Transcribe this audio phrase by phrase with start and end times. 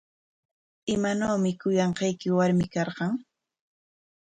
[0.93, 3.13] ¿Imanawmi kuyanqayki warmi karqan?